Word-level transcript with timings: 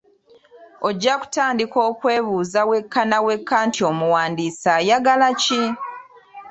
Ojja 0.87 1.13
kutandika 1.21 1.77
okwebuuza 1.89 2.61
wekka 2.69 3.01
na 3.09 3.17
wekka 3.25 3.57
nti 3.67 3.79
omuwandiisi 3.89 4.67
ayagala 4.77 5.29
ki? 5.41 5.61